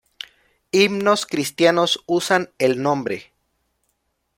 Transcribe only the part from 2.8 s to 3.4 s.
nombre.